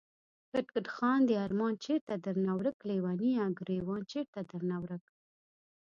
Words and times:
کټ 0.51 0.65
کټ 0.73 0.85
خاندی 0.95 1.35
ارمان 1.45 1.73
چېرته 1.85 2.13
درنه 2.25 2.53
ورک 2.59 2.77
ليونيه، 2.89 3.43
ګريوان 3.59 4.01
چيرته 4.11 4.39
درنه 4.49 4.77
ورک 4.83 5.03